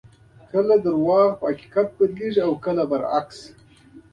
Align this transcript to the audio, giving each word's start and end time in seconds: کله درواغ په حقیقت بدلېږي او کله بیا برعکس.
کله 0.51 0.75
درواغ 0.85 1.29
په 1.39 1.45
حقیقت 1.51 1.87
بدلېږي 1.97 2.41
او 2.47 2.53
کله 2.65 2.83
بیا 2.85 2.89
برعکس. 2.91 3.39